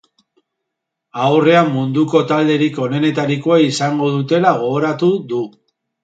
Aurrean 1.25 1.67
munduko 1.73 2.21
talderik 2.31 2.79
onenetarikoa 2.85 3.59
izango 3.65 4.09
dutela 4.15 4.55
gogoratu 4.63 5.11
du. 5.35 5.43